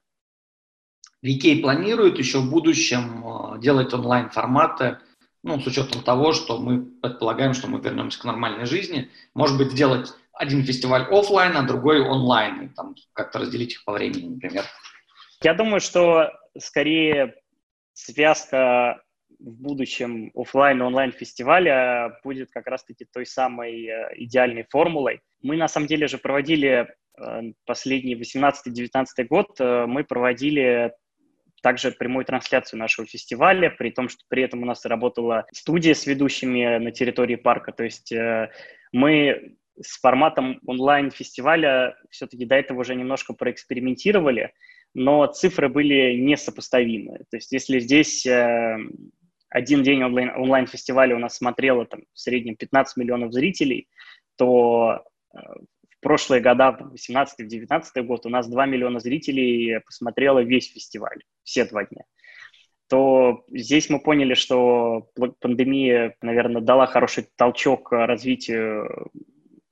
VK 1.22 1.62
планирует 1.62 2.18
еще 2.18 2.40
в 2.40 2.50
будущем 2.50 3.26
э, 3.26 3.60
делать 3.60 3.94
онлайн-форматы, 3.94 5.00
ну, 5.44 5.60
с 5.60 5.68
учетом 5.68 6.04
того, 6.04 6.34
что 6.34 6.58
мы 6.58 6.86
предполагаем, 6.86 7.54
что 7.54 7.68
мы 7.68 7.80
вернемся 7.80 8.20
к 8.20 8.26
нормальной 8.26 8.66
жизни. 8.66 9.10
Может 9.34 9.58
быть, 9.58 9.72
сделать 9.72 10.14
один 10.34 10.64
фестиваль 10.64 11.04
офлайн, 11.04 11.56
а 11.56 11.64
другой 11.64 12.02
онлайн, 12.02 12.64
и 12.64 12.68
там 12.70 12.96
как-то 13.14 13.40
разделить 13.40 13.74
их 13.74 13.86
по 13.86 13.94
времени, 13.94 14.30
например. 14.30 14.66
Я 15.42 15.54
думаю, 15.54 15.80
что 15.80 16.32
скорее 16.58 17.36
связка 17.94 19.02
в 19.46 19.62
будущем 19.62 20.32
офлайн 20.34 20.80
и 20.80 20.84
онлайн 20.84 21.12
фестиваля 21.12 22.20
будет 22.24 22.50
как 22.52 22.66
раз-таки 22.66 23.06
той 23.06 23.26
самой 23.26 23.86
э, 23.86 24.10
идеальной 24.16 24.66
формулой. 24.70 25.22
Мы 25.42 25.56
на 25.56 25.68
самом 25.68 25.88
деле 25.88 26.08
же 26.08 26.18
проводили 26.18 26.88
э, 27.18 27.42
последний 27.66 28.16
18-19 28.16 29.06
год, 29.30 29.56
э, 29.60 29.86
мы 29.86 30.04
проводили 30.04 30.94
также 31.62 31.92
прямую 31.92 32.26
трансляцию 32.26 32.80
нашего 32.80 33.08
фестиваля, 33.08 33.70
при 33.70 33.92
том, 33.92 34.10
что 34.10 34.24
при 34.30 34.44
этом 34.44 34.64
у 34.64 34.66
нас 34.66 34.84
работала 34.86 35.46
студия 35.54 35.94
с 35.94 36.08
ведущими 36.08 36.78
на 36.78 36.92
территории 36.92 37.36
парка. 37.36 37.72
То 37.72 37.84
есть 37.84 38.14
мы 38.92 39.56
с 39.82 40.00
форматом 40.00 40.60
онлайн-фестиваля 40.68 41.96
все-таки 42.12 42.46
до 42.46 42.54
этого 42.54 42.82
уже 42.82 42.94
немножко 42.94 43.34
проэкспериментировали, 43.34 44.54
но 44.94 45.26
цифры 45.26 45.68
были 45.68 46.16
несопоставимы. 46.18 47.20
То 47.32 47.38
есть 47.38 47.52
если 47.52 47.80
здесь 47.80 48.28
один 49.56 49.84
день 49.84 50.04
онлайн, 50.04 50.32
онлайн-фестиваля 50.36 51.16
у 51.16 51.20
нас 51.20 51.38
смотрело 51.38 51.86
там, 51.86 52.02
в 52.14 52.20
среднем 52.20 52.56
15 52.56 52.98
миллионов 52.98 53.32
зрителей, 53.32 53.88
то 54.36 55.02
э, 55.34 55.38
в 55.38 56.00
прошлые 56.02 56.42
года, 56.42 56.72
в 56.72 56.94
18-19 56.94 58.04
год, 58.04 58.26
у 58.26 58.30
нас 58.30 58.50
2 58.50 58.66
миллиона 58.66 59.00
зрителей 59.00 59.80
посмотрело 59.86 60.44
весь 60.44 60.72
фестиваль, 60.72 61.24
все 61.44 61.66
два 61.66 61.86
дня 61.86 62.04
то 62.88 63.44
здесь 63.50 63.90
мы 63.90 64.00
поняли, 64.00 64.36
что 64.36 65.10
пандемия, 65.40 66.16
наверное, 66.22 66.62
дала 66.62 66.86
хороший 66.86 67.28
толчок 67.36 67.92
развитию 67.92 69.10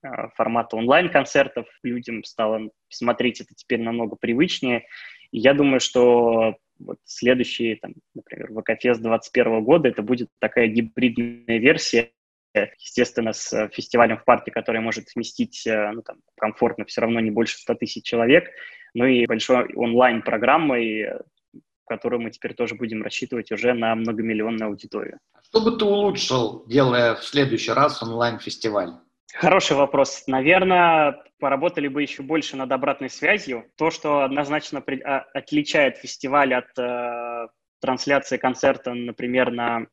э, 0.02 0.08
формата 0.36 0.78
онлайн-концертов. 0.78 1.68
Людям 1.84 2.24
стало 2.24 2.72
смотреть 2.90 3.42
это 3.42 3.54
теперь 3.56 3.82
намного 3.82 4.16
привычнее. 4.16 4.86
И 5.32 5.40
я 5.40 5.54
думаю, 5.54 5.80
что 5.80 6.56
вот 6.80 6.98
следующий, 7.06 7.76
там, 7.76 7.94
например, 8.14 8.48
ВКФест 8.50 9.02
2021 9.02 9.64
года, 9.64 9.90
это 9.90 10.02
будет 10.02 10.30
такая 10.40 10.68
гибридная 10.68 11.58
версия, 11.58 12.12
естественно, 12.54 13.34
с 13.34 13.70
фестивалем 13.70 14.18
в 14.18 14.26
парке, 14.26 14.52
который 14.52 14.82
может 14.82 15.08
вместить 15.16 15.66
э, 15.66 15.92
ну, 15.92 16.02
там, 16.02 16.18
комфортно 16.38 16.86
все 16.86 17.02
равно 17.02 17.20
не 17.20 17.32
больше 17.32 17.58
100 17.58 17.76
тысяч 17.76 18.04
человек, 18.04 18.50
ну 18.94 19.06
и 19.06 19.26
большой 19.26 19.74
онлайн-программой, 19.74 21.14
в 21.54 21.88
которую 21.88 22.22
мы 22.22 22.32
теперь 22.32 22.54
тоже 22.54 22.76
будем 22.76 23.04
рассчитывать 23.04 23.52
уже 23.52 23.74
на 23.74 23.96
многомиллионную 23.96 24.68
аудиторию. 24.68 25.20
Что 25.42 25.62
бы 25.62 25.78
ты 25.78 25.86
улучшил, 25.86 26.66
делая 26.68 27.16
в 27.16 27.24
следующий 27.24 27.72
раз 27.72 28.02
онлайн-фестиваль? 28.04 28.94
Хороший 29.34 29.76
вопрос. 29.76 30.24
Наверное, 30.28 31.24
поработали 31.40 31.88
бы 31.88 32.02
еще 32.02 32.22
больше 32.22 32.56
над 32.56 32.72
обратной 32.72 33.10
связью. 33.10 33.66
То, 33.78 33.90
что 33.90 34.22
однозначно 34.22 34.82
при... 34.82 35.02
А, 35.02 35.20
отличает 35.34 35.98
фестиваль 35.98 36.54
от 36.54 36.78
э, 36.78 37.48
трансляции 37.82 38.38
концерта, 38.38 38.94
например, 38.94 39.52
на 39.52 39.88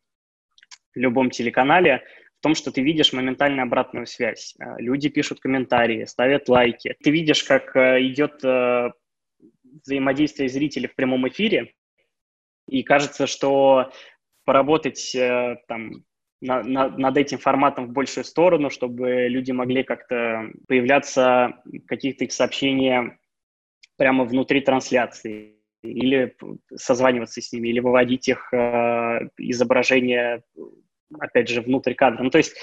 любом 0.95 1.31
телеканале, 1.31 2.05
в 2.41 2.43
том, 2.43 2.55
что 2.55 2.71
ты 2.71 2.83
видишь 2.83 3.13
моментальную 3.13 3.65
обратную 3.65 4.07
связь. 4.07 4.55
Э, 4.59 4.77
люди 4.79 5.09
пишут 5.09 5.41
комментарии, 5.41 6.05
ставят 6.05 6.49
лайки. 6.49 6.97
Ты 7.03 7.11
видишь, 7.11 7.45
как 7.45 7.77
э, 7.77 8.03
идет 8.07 8.45
э, 8.45 8.91
взаимодействие 9.85 10.49
зрителей 10.49 10.89
в 10.89 10.95
прямом 10.95 11.29
эфире, 11.29 11.75
и 12.69 12.83
кажется, 12.83 13.27
что 13.27 13.93
поработать 14.45 15.17
там 15.69 16.05
на, 16.41 16.63
на, 16.63 16.89
над 16.89 17.17
этим 17.17 17.39
форматом 17.39 17.87
в 17.87 17.93
большую 17.93 18.25
сторону, 18.25 18.71
чтобы 18.71 19.29
люди 19.29 19.53
могли 19.53 19.83
как-то 19.83 20.51
появляться, 20.67 21.63
каких-то 21.87 22.25
их 22.25 22.33
сообщения 22.33 23.19
прямо 23.97 24.25
внутри 24.25 24.61
трансляции 24.61 25.57
или 25.83 26.37
созваниваться 26.75 27.41
с 27.41 27.53
ними, 27.53 27.69
или 27.69 27.81
выводить 27.81 28.29
их 28.29 28.53
э, 28.53 29.29
изображение, 29.39 30.43
опять 31.19 31.49
же, 31.49 31.61
внутрь 31.61 31.95
кадра. 31.95 32.23
Ну, 32.23 32.31
то 32.31 32.39
есть 32.39 32.55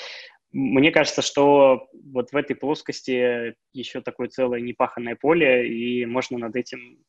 мне 0.52 0.92
кажется, 0.92 1.22
что 1.22 1.88
вот 2.12 2.32
в 2.32 2.36
этой 2.36 2.56
плоскости 2.56 3.56
еще 3.74 4.02
такое 4.02 4.28
целое 4.28 4.62
непаханное 4.62 5.16
поле, 5.16 5.68
и 5.68 6.06
можно 6.06 6.38
над 6.38 6.56
этим 6.56 7.00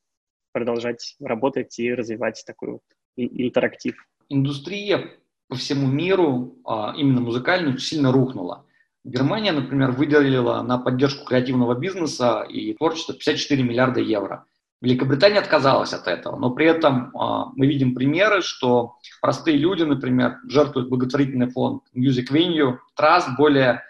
продолжать 0.53 1.17
работать 1.21 1.79
и 1.79 1.95
развивать 1.95 2.43
такой 2.47 2.73
вот 2.73 2.83
интерактив. 3.17 3.95
Индустрия 4.29 5.11
по 5.49 5.57
всему 5.57 5.89
миру, 5.89 6.55
а, 6.65 6.95
именно 6.97 7.21
музыкальную, 7.21 7.79
сильно 7.79 8.13
рухнула. 8.13 8.65
Германия, 9.05 9.53
например, 9.53 9.93
выделила 9.93 10.61
на 10.63 10.79
поддержку 10.79 11.25
креативного 11.25 11.75
бизнеса 11.75 12.45
и 12.49 12.75
творчества 12.75 13.15
54 13.15 13.63
миллиарда 13.63 14.01
евро. 14.01 14.45
Великобритания 14.81 15.41
отказалась 15.41 15.93
от 15.93 16.07
этого, 16.07 16.37
но 16.37 16.51
при 16.51 16.67
этом 16.67 17.09
э, 17.09 17.45
мы 17.57 17.67
видим 17.67 17.95
примеры, 17.95 18.43
что 18.43 18.97
простые 19.21 19.57
люди, 19.57 19.83
например, 19.83 20.37
жертвуют 20.47 20.89
благотворительный 20.89 21.51
фонд 21.51 21.83
Music 21.97 22.31
Venue, 22.31 22.77
Trust 22.97 23.35
более 23.37 23.83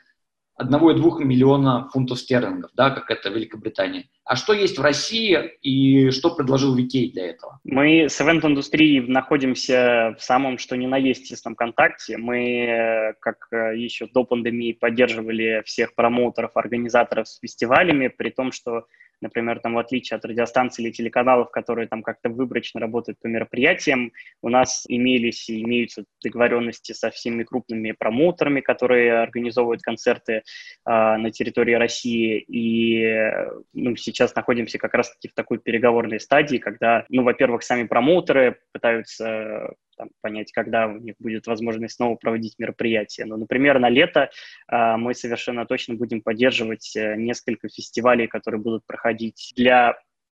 1,2 0.60 1.24
миллиона 1.24 1.88
фунтов 1.92 2.18
стерлингов, 2.18 2.70
да, 2.74 2.90
как 2.90 3.10
это 3.10 3.28
Великобритания. 3.30 4.08
А 4.24 4.36
что 4.36 4.52
есть 4.52 4.78
в 4.78 4.82
России 4.82 5.38
и 5.62 6.10
что 6.10 6.34
предложил 6.34 6.74
Викей 6.74 7.10
для 7.12 7.30
этого? 7.30 7.60
Мы 7.64 8.08
с 8.08 8.20
ивент-индустрией 8.20 9.00
находимся 9.00 10.14
в 10.18 10.22
самом 10.22 10.58
что 10.58 10.76
ни 10.76 10.86
на 10.86 10.96
есть 10.96 11.28
тесном 11.28 11.54
контакте. 11.54 12.18
Мы, 12.18 13.14
как 13.20 13.48
э, 13.52 13.76
еще 13.76 14.06
до 14.12 14.24
пандемии, 14.24 14.72
поддерживали 14.72 15.62
всех 15.64 15.94
промоутеров, 15.94 16.56
организаторов 16.56 17.28
с 17.28 17.38
фестивалями, 17.38 18.08
при 18.08 18.30
том, 18.30 18.52
что 18.52 18.84
Например, 19.20 19.60
там 19.60 19.74
в 19.74 19.78
отличие 19.78 20.16
от 20.16 20.24
радиостанций 20.24 20.84
или 20.84 20.92
телеканалов, 20.92 21.50
которые 21.50 21.88
там 21.88 22.02
как-то 22.02 22.28
выборочно 22.28 22.80
работают 22.80 23.18
по 23.20 23.26
мероприятиям, 23.26 24.12
у 24.42 24.48
нас 24.48 24.84
имелись 24.88 25.48
и 25.48 25.62
имеются 25.62 26.04
договоренности 26.22 26.92
со 26.92 27.10
всеми 27.10 27.44
крупными 27.44 27.92
промоутерами, 27.92 28.60
которые 28.60 29.20
организовывают 29.20 29.82
концерты 29.82 30.32
э, 30.32 30.42
на 30.84 31.30
территории 31.30 31.74
России. 31.74 32.38
И 32.48 33.32
ну, 33.72 33.96
сейчас 33.96 34.34
находимся 34.34 34.78
как 34.78 34.94
раз-таки 34.94 35.28
в 35.28 35.34
такой 35.34 35.58
переговорной 35.58 36.20
стадии, 36.20 36.58
когда, 36.58 37.04
ну, 37.08 37.22
во-первых, 37.22 37.62
сами 37.62 37.84
промоутеры 37.86 38.58
пытаются 38.72 39.74
там, 39.98 40.10
понять, 40.22 40.52
когда 40.52 40.86
у 40.86 40.98
них 40.98 41.16
будет 41.18 41.46
возможность 41.46 41.96
снова 41.96 42.14
проводить 42.14 42.54
мероприятия. 42.58 43.24
Но, 43.24 43.36
например, 43.36 43.78
на 43.78 43.90
лето 43.90 44.30
э, 44.70 44.96
мы 44.96 45.12
совершенно 45.14 45.66
точно 45.66 45.94
будем 45.94 46.22
поддерживать 46.22 46.96
э, 46.96 47.16
несколько 47.16 47.68
фестивалей, 47.68 48.28
которые 48.28 48.62
будут 48.62 48.86
проходить 48.86 49.52
для 49.56 49.98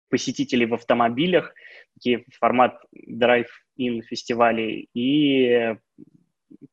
посетителей 0.09 0.65
в 0.65 0.73
автомобилях, 0.73 1.53
такие 1.93 2.25
формат 2.39 2.81
drive-in 2.91 4.01
фестивалей, 4.01 4.89
и 4.93 5.75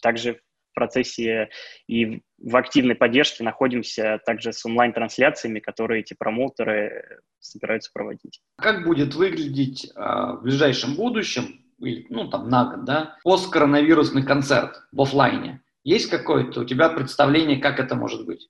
также 0.01 0.35
в 0.35 0.75
процессе 0.75 1.51
и 1.87 2.23
в 2.39 2.57
активной 2.57 2.95
поддержке 2.95 3.45
находимся 3.45 4.21
также 4.25 4.53
с 4.53 4.65
онлайн-трансляциями, 4.65 5.59
которые 5.59 6.01
эти 6.01 6.15
промоутеры 6.15 7.21
собираются 7.41 7.91
проводить. 7.93 8.41
Как 8.57 8.85
будет 8.85 9.15
выглядеть 9.15 9.91
э, 9.95 9.99
в 9.99 10.41
ближайшем 10.43 10.95
будущем 10.97 11.66
или, 11.79 12.07
ну, 12.09 12.29
там, 12.29 12.49
на 12.49 12.65
год, 12.65 12.85
да, 12.85 13.17
посткоронавирусный 13.23 14.25
концерт 14.25 14.83
в 14.93 15.03
офлайне. 15.03 15.63
Есть 15.85 16.11
какое-то 16.11 16.63
у 16.63 16.65
тебя 16.65 16.89
представление, 16.89 17.59
как 17.59 17.79
это 17.79 17.95
может 17.95 18.27
быть? 18.27 18.49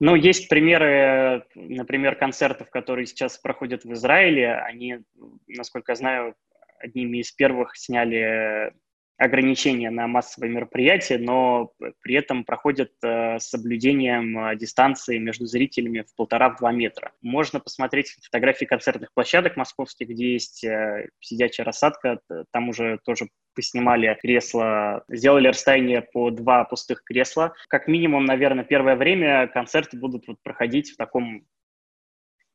Ну, 0.00 0.14
есть 0.14 0.48
примеры, 0.48 1.44
например, 1.54 2.16
концертов, 2.16 2.70
которые 2.70 3.06
сейчас 3.06 3.36
проходят 3.38 3.84
в 3.84 3.92
Израиле. 3.92 4.54
Они, 4.54 5.00
насколько 5.46 5.92
я 5.92 5.96
знаю, 5.96 6.34
одними 6.78 7.18
из 7.18 7.30
первых 7.32 7.76
сняли 7.76 8.72
ограничения 9.20 9.90
на 9.90 10.06
массовые 10.06 10.50
мероприятия, 10.50 11.18
но 11.18 11.72
при 12.00 12.14
этом 12.14 12.42
проходят 12.42 12.92
э, 13.02 13.38
с 13.38 13.50
соблюдением 13.50 14.38
э, 14.38 14.56
дистанции 14.56 15.18
между 15.18 15.44
зрителями 15.44 16.06
в 16.08 16.16
полтора-два 16.16 16.72
метра. 16.72 17.12
Можно 17.20 17.60
посмотреть 17.60 18.16
фотографии 18.24 18.64
концертных 18.64 19.12
площадок 19.12 19.58
московских, 19.58 20.08
где 20.08 20.32
есть 20.32 20.64
э, 20.64 21.10
сидячая 21.20 21.64
рассадка, 21.64 22.20
там 22.50 22.70
уже 22.70 22.98
тоже 23.04 23.28
поснимали 23.54 24.16
кресла, 24.22 25.04
сделали 25.08 25.48
расстояние 25.48 26.00
по 26.00 26.30
два 26.30 26.64
пустых 26.64 27.04
кресла. 27.04 27.52
Как 27.68 27.88
минимум, 27.88 28.24
наверное, 28.24 28.64
первое 28.64 28.96
время 28.96 29.48
концерты 29.48 29.98
будут 29.98 30.28
вот 30.28 30.38
проходить 30.42 30.92
в 30.92 30.96
таком 30.96 31.44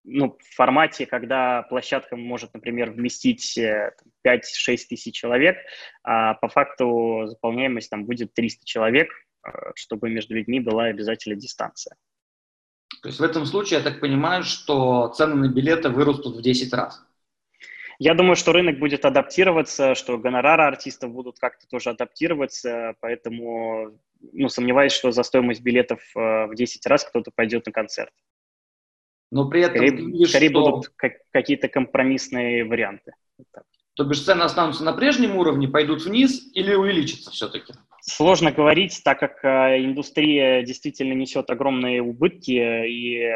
ну, 0.05 0.37
в 0.39 0.55
формате, 0.55 1.05
когда 1.05 1.63
площадка 1.63 2.15
может, 2.15 2.53
например, 2.53 2.91
вместить 2.91 3.57
5-6 3.57 3.93
э, 4.25 4.41
тысяч 4.89 5.15
человек, 5.15 5.57
а 6.03 6.35
по 6.35 6.47
факту 6.47 7.23
заполняемость 7.25 7.89
там 7.89 8.05
будет 8.05 8.33
300 8.33 8.65
человек, 8.65 9.09
э, 9.43 9.49
чтобы 9.75 10.09
между 10.09 10.35
людьми 10.35 10.59
была 10.59 10.85
обязательно 10.85 11.35
дистанция. 11.35 11.95
То 13.01 13.09
есть 13.09 13.19
в 13.19 13.23
этом 13.23 13.45
случае, 13.45 13.79
я 13.79 13.83
так 13.83 13.99
понимаю, 13.99 14.43
что 14.43 15.09
цены 15.09 15.35
на 15.35 15.51
билеты 15.51 15.89
вырастут 15.89 16.37
в 16.37 16.41
10 16.41 16.73
раз. 16.73 17.03
Я 17.97 18.13
думаю, 18.13 18.35
что 18.35 18.51
рынок 18.51 18.77
будет 18.77 19.05
адаптироваться, 19.05 19.95
что 19.95 20.17
гонорары 20.17 20.63
артистов 20.63 21.11
будут 21.11 21.39
как-то 21.39 21.65
тоже 21.67 21.91
адаптироваться, 21.91 22.95
поэтому 22.99 23.97
ну, 24.33 24.49
сомневаюсь, 24.49 24.91
что 24.91 25.11
за 25.11 25.23
стоимость 25.23 25.61
билетов 25.61 26.01
э, 26.15 26.45
в 26.47 26.55
10 26.55 26.85
раз 26.85 27.05
кто-то 27.05 27.31
пойдет 27.33 27.65
на 27.65 27.71
концерт 27.71 28.11
но 29.31 29.49
при 29.49 29.61
этом... 29.61 29.77
Скорее, 29.77 30.05
видишь, 30.05 30.29
скорее 30.29 30.49
что... 30.49 30.61
будут 30.61 30.91
как, 30.95 31.13
какие-то 31.31 31.67
компромиссные 31.67 32.65
варианты. 32.65 33.13
То 33.95 34.03
бишь 34.03 34.23
цены 34.23 34.43
останутся 34.43 34.83
на 34.83 34.91
прежнем 34.91 35.37
уровне, 35.37 35.67
пойдут 35.67 36.03
вниз 36.03 36.51
или 36.53 36.73
увеличатся 36.73 37.31
все-таки? 37.31 37.73
Сложно 38.01 38.51
говорить, 38.51 39.01
так 39.03 39.19
как 39.19 39.43
э, 39.43 39.83
индустрия 39.83 40.63
действительно 40.63 41.13
несет 41.13 41.49
огромные 41.49 42.01
убытки, 42.01 42.51
и, 42.87 43.31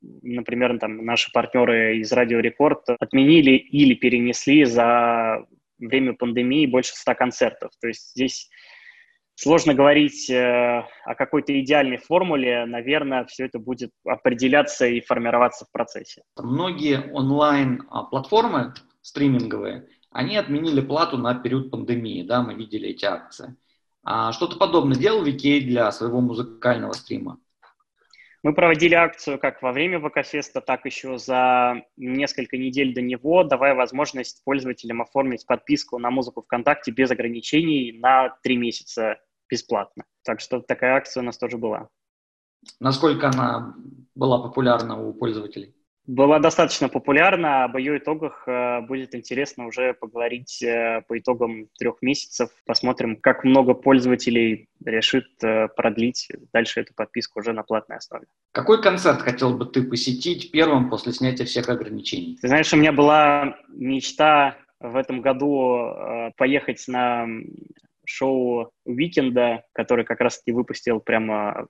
например, 0.00 0.78
там, 0.78 1.04
наши 1.04 1.32
партнеры 1.32 1.98
из 1.98 2.12
Радио 2.12 2.38
Рекорд 2.38 2.88
отменили 3.00 3.50
или 3.50 3.94
перенесли 3.94 4.64
за 4.64 5.44
время 5.78 6.14
пандемии 6.14 6.66
больше 6.66 6.94
ста 6.94 7.14
концертов. 7.14 7.72
То 7.80 7.88
есть 7.88 8.10
здесь 8.10 8.48
Сложно 9.42 9.72
говорить 9.72 10.28
э, 10.28 10.84
о 11.06 11.14
какой-то 11.14 11.58
идеальной 11.58 11.96
формуле. 11.96 12.66
Наверное, 12.66 13.24
все 13.24 13.46
это 13.46 13.58
будет 13.58 13.90
определяться 14.04 14.86
и 14.86 15.00
формироваться 15.00 15.64
в 15.64 15.72
процессе. 15.72 16.24
Многие 16.36 17.10
онлайн-платформы 17.10 18.74
стриминговые, 19.00 19.88
они 20.10 20.36
отменили 20.36 20.82
плату 20.82 21.16
на 21.16 21.34
период 21.34 21.70
пандемии, 21.70 22.22
да, 22.22 22.42
мы 22.42 22.52
видели 22.52 22.90
эти 22.90 23.06
акции. 23.06 23.56
А 24.04 24.32
что-то 24.32 24.58
подобное 24.58 24.98
делал 24.98 25.24
VK 25.24 25.60
для 25.60 25.90
своего 25.90 26.20
музыкального 26.20 26.92
стрима? 26.92 27.38
Мы 28.42 28.54
проводили 28.54 28.94
акцию 28.94 29.38
как 29.38 29.62
во 29.62 29.72
время 29.72 30.00
ВК-феста, 30.00 30.60
так 30.60 30.84
еще 30.84 31.16
за 31.16 31.82
несколько 31.96 32.58
недель 32.58 32.92
до 32.92 33.00
него, 33.00 33.42
давая 33.44 33.74
возможность 33.74 34.44
пользователям 34.44 35.00
оформить 35.00 35.46
подписку 35.46 35.96
на 35.98 36.10
музыку 36.10 36.42
ВКонтакте 36.42 36.90
без 36.90 37.10
ограничений 37.10 37.92
на 37.98 38.36
три 38.42 38.58
месяца 38.58 39.18
бесплатно. 39.50 40.04
Так 40.22 40.40
что 40.40 40.60
такая 40.60 40.96
акция 40.96 41.22
у 41.22 41.24
нас 41.24 41.38
тоже 41.38 41.58
была. 41.58 41.88
Насколько 42.78 43.28
она 43.28 43.74
была 44.14 44.38
популярна 44.38 45.00
у 45.00 45.12
пользователей? 45.12 45.74
Была 46.06 46.40
достаточно 46.40 46.88
популярна. 46.88 47.64
Об 47.64 47.76
ее 47.76 47.98
итогах 47.98 48.42
э, 48.48 48.80
будет 48.80 49.14
интересно 49.14 49.66
уже 49.66 49.94
поговорить 49.94 50.60
э, 50.62 51.02
по 51.06 51.16
итогам 51.18 51.68
трех 51.78 52.02
месяцев. 52.02 52.50
Посмотрим, 52.66 53.16
как 53.16 53.44
много 53.44 53.74
пользователей 53.74 54.68
решит 54.84 55.26
э, 55.42 55.68
продлить 55.68 56.28
дальше 56.52 56.80
эту 56.80 56.94
подписку 56.94 57.40
уже 57.40 57.52
на 57.52 57.62
платной 57.62 57.98
основе. 57.98 58.26
Какой 58.52 58.82
концерт 58.82 59.20
хотел 59.20 59.56
бы 59.56 59.66
ты 59.66 59.82
посетить 59.82 60.50
первым 60.50 60.90
после 60.90 61.12
снятия 61.12 61.46
всех 61.46 61.68
ограничений? 61.68 62.38
Ты 62.40 62.48
знаешь, 62.48 62.72
у 62.72 62.76
меня 62.76 62.92
была 62.92 63.56
мечта 63.68 64.56
в 64.80 64.96
этом 64.96 65.20
году 65.20 65.94
поехать 66.38 66.82
на 66.88 67.26
шоу 68.10 68.70
Уикенда, 68.84 69.64
который 69.72 70.04
как 70.04 70.20
раз-таки 70.20 70.52
выпустил 70.52 71.00
прямо 71.00 71.66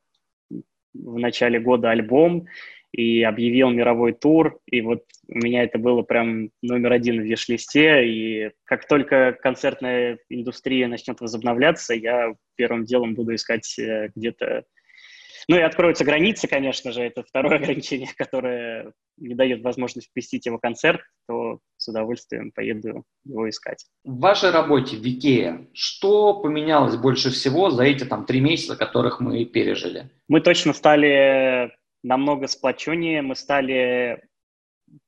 в 0.95 1.19
начале 1.19 1.61
года 1.61 1.91
альбом 1.91 2.47
и 2.93 3.23
объявил 3.23 3.71
мировой 3.71 4.13
тур, 4.13 4.59
и 4.67 4.81
вот 4.81 5.05
у 5.29 5.39
меня 5.39 5.63
это 5.63 5.79
было 5.79 6.03
прям 6.03 6.51
номер 6.61 6.93
один 6.93 7.21
в 7.21 7.25
виш-листе, 7.25 8.05
и 8.05 8.51
как 8.65 8.89
только 8.89 9.33
концертная 9.33 10.19
индустрия 10.29 10.89
начнет 10.89 11.21
возобновляться, 11.21 11.95
я 11.95 12.35
первым 12.57 12.85
делом 12.85 13.15
буду 13.15 13.35
искать 13.35 13.79
э, 13.79 14.11
где-то 14.17 14.65
ну 15.49 15.57
и 15.57 15.63
откроются 15.63 16.05
границы, 16.05 16.47
конечно 16.47 16.93
же, 16.93 17.03
это 17.03 17.23
второе 17.23 17.57
ограничение, 17.57 18.09
которое 18.17 18.93
не 19.17 19.35
дает 19.35 19.63
возможность 19.63 20.13
посетить 20.13 20.47
его 20.47 20.59
концерт, 20.59 21.01
то 21.27 21.59
с 21.81 21.89
удовольствием 21.89 22.53
поеду 22.53 23.05
его 23.25 23.49
искать. 23.49 23.87
В 24.05 24.21
вашей 24.21 24.51
работе 24.51 24.97
в 24.97 25.03
Икеа 25.03 25.67
что 25.73 26.35
поменялось 26.35 26.97
больше 26.97 27.31
всего 27.31 27.71
за 27.71 27.85
эти 27.85 28.05
там 28.05 28.27
три 28.27 28.41
месяца, 28.41 28.77
которых 28.77 29.21
мы 29.21 29.45
пережили? 29.47 30.11
Мы 30.29 30.41
точно 30.41 30.73
стали 30.75 31.73
намного 32.03 32.47
сплоченнее, 32.49 33.23
мы 33.23 33.35
стали 33.35 34.23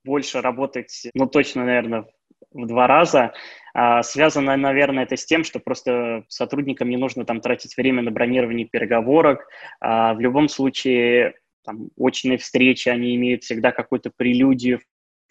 больше 0.05 0.41
работать, 0.41 1.09
ну 1.15 1.27
точно, 1.27 1.65
наверное, 1.65 2.07
в 2.53 2.67
два 2.67 2.87
раза. 2.87 3.33
А, 3.75 4.03
связано, 4.03 4.57
наверное, 4.57 5.05
это 5.05 5.17
с 5.17 5.25
тем, 5.25 5.45
что 5.45 5.59
просто 5.59 6.25
сотрудникам 6.29 6.89
не 6.89 6.97
нужно 6.97 7.25
там 7.25 7.41
тратить 7.41 7.77
время 7.77 8.03
на 8.03 8.11
бронирование 8.11 8.67
переговорок. 8.67 9.47
А, 9.81 10.15
в 10.15 10.21
любом 10.21 10.49
случае, 10.49 11.35
там, 11.65 11.89
очные 11.97 12.39
встречи, 12.39 12.89
они 12.89 13.15
имеют 13.17 13.45
всегда 13.45 13.73
какую-то 13.73 14.11
прелюдию, 14.15 14.81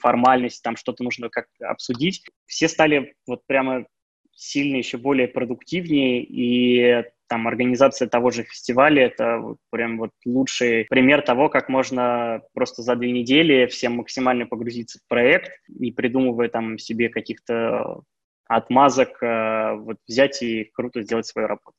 формальность, 0.02 0.64
там 0.64 0.76
что-то 0.76 1.04
нужно 1.04 1.30
как 1.30 1.48
обсудить. 1.62 2.24
Все 2.46 2.68
стали 2.68 3.14
вот 3.28 3.42
прямо 3.46 3.86
сильно 4.34 4.78
еще 4.78 4.98
более 4.98 5.28
продуктивнее, 5.28 6.24
и 6.24 7.04
там 7.28 7.48
организация 7.48 8.08
того 8.08 8.32
же 8.32 8.44
фестиваля— 8.44 9.06
это 9.06 9.38
вот 9.38 9.58
прям 9.70 9.98
вот 9.98 10.12
лучший 10.26 10.86
пример 10.90 11.22
того, 11.22 11.48
как 11.48 11.70
можно 11.70 12.42
просто 12.54 12.82
за 12.82 12.96
две 12.96 13.12
недели 13.12 13.68
всем 13.68 13.94
максимально 13.96 14.46
погрузиться 14.48 15.00
в 15.00 15.08
проект, 15.08 15.52
не 15.70 15.92
придумывая 15.92 16.50
там 16.50 16.78
себе 16.78 17.10
каких-то 17.10 18.02
отмазок, 18.48 19.24
э, 19.24 19.76
вот 19.76 19.98
взять 20.08 20.42
и 20.42 20.70
круто 20.74 21.04
сделать 21.04 21.26
свою 21.26 21.48
работу. 21.48 21.78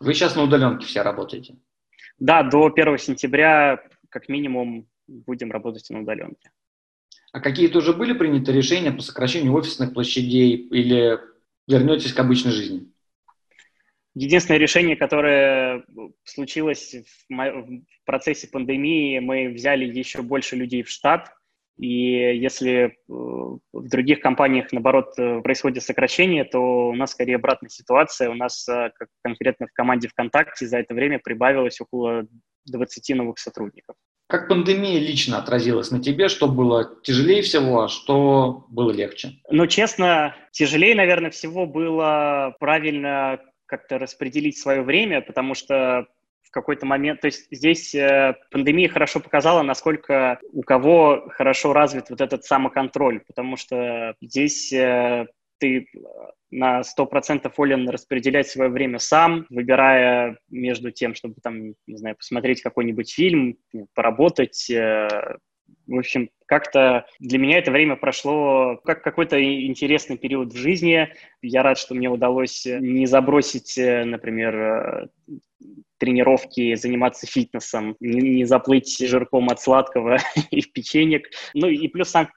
Вы 0.00 0.14
сейчас 0.14 0.34
на 0.34 0.42
удаленке 0.44 0.86
все 0.86 1.02
работаете? 1.02 1.56
Да, 2.18 2.42
до 2.42 2.72
1 2.74 2.98
сентября 2.98 3.82
как 4.08 4.28
минимум 4.28 4.88
будем 5.06 5.52
работать 5.52 5.90
на 5.90 6.00
удаленке. 6.00 6.50
А 7.34 7.40
какие-то 7.40 7.78
уже 7.78 7.92
были 7.92 8.12
приняты 8.12 8.52
решения 8.52 8.92
по 8.92 9.02
сокращению 9.02 9.54
офисных 9.54 9.92
площадей 9.92 10.54
или 10.54 11.18
вернетесь 11.66 12.12
к 12.12 12.20
обычной 12.20 12.52
жизни? 12.52 12.92
Единственное 14.14 14.60
решение, 14.60 14.94
которое 14.94 15.84
случилось 16.22 16.94
в, 17.28 17.82
процессе 18.06 18.46
пандемии, 18.46 19.18
мы 19.18 19.48
взяли 19.48 19.84
еще 19.84 20.22
больше 20.22 20.54
людей 20.54 20.84
в 20.84 20.88
штат, 20.88 21.32
и 21.76 21.88
если 21.88 22.70
э, 22.84 22.92
в 23.08 23.58
других 23.72 24.20
компаниях, 24.20 24.70
наоборот, 24.70 25.14
э, 25.18 25.40
происходит 25.40 25.82
сокращение, 25.82 26.44
то 26.44 26.90
у 26.90 26.94
нас 26.94 27.10
скорее 27.10 27.34
обратная 27.34 27.68
ситуация. 27.68 28.30
У 28.30 28.34
нас 28.34 28.68
э, 28.68 28.92
конкретно 29.24 29.66
в 29.66 29.72
команде 29.72 30.06
ВКонтакте 30.06 30.68
за 30.68 30.78
это 30.78 30.94
время 30.94 31.18
прибавилось 31.18 31.80
около 31.80 32.28
20 32.66 33.16
новых 33.16 33.40
сотрудников. 33.40 33.96
Как 34.26 34.48
пандемия 34.48 34.98
лично 34.98 35.38
отразилась 35.38 35.90
на 35.90 36.02
тебе? 36.02 36.28
Что 36.28 36.48
было 36.48 36.90
тяжелее 37.02 37.42
всего, 37.42 37.82
а 37.82 37.88
что 37.88 38.64
было 38.68 38.90
легче? 38.90 39.34
Ну, 39.50 39.66
честно, 39.66 40.34
тяжелее, 40.50 40.94
наверное, 40.94 41.30
всего 41.30 41.66
было 41.66 42.56
правильно 42.58 43.38
как-то 43.66 43.98
распределить 43.98 44.58
свое 44.58 44.82
время, 44.82 45.20
потому 45.20 45.54
что 45.54 46.06
в 46.42 46.50
какой-то 46.50 46.86
момент, 46.86 47.20
то 47.20 47.26
есть 47.26 47.48
здесь 47.50 47.94
э, 47.94 48.34
пандемия 48.50 48.88
хорошо 48.88 49.20
показала, 49.20 49.62
насколько 49.62 50.38
у 50.52 50.62
кого 50.62 51.28
хорошо 51.30 51.72
развит 51.72 52.10
вот 52.10 52.20
этот 52.20 52.44
самоконтроль, 52.44 53.20
потому 53.26 53.56
что 53.56 54.14
здесь 54.22 54.72
э, 54.72 55.26
ты 55.58 55.88
на 56.54 56.82
100% 56.82 57.52
волен 57.56 57.88
распределять 57.88 58.48
свое 58.48 58.70
время 58.70 58.98
сам, 58.98 59.46
выбирая 59.50 60.38
между 60.48 60.90
тем, 60.90 61.14
чтобы 61.14 61.36
там, 61.42 61.74
не 61.86 61.96
знаю, 61.96 62.16
посмотреть 62.16 62.62
какой-нибудь 62.62 63.12
фильм, 63.12 63.56
поработать, 63.94 64.70
э, 64.70 65.08
в 65.86 65.98
общем, 65.98 66.30
как-то 66.46 67.06
для 67.20 67.38
меня 67.38 67.58
это 67.58 67.70
время 67.70 67.96
прошло 67.96 68.76
как 68.84 69.02
какой-то 69.02 69.42
интересный 69.42 70.16
период 70.16 70.52
в 70.52 70.56
жизни. 70.56 71.08
Я 71.42 71.62
рад, 71.62 71.78
что 71.78 71.94
мне 71.94 72.08
удалось 72.08 72.64
не 72.66 73.06
забросить, 73.06 73.76
э, 73.76 74.04
например, 74.04 74.56
э, 74.56 75.06
тренировки, 75.98 76.74
заниматься 76.74 77.26
фитнесом, 77.26 77.96
не 78.00 78.44
заплыть 78.44 78.98
жирком 78.98 79.48
от 79.48 79.60
сладкого 79.60 80.18
и 80.50 80.62
печенек. 80.62 81.28
Ну 81.54 81.68
и 81.68 81.88
плюс 81.88 82.10
сам 82.10 82.28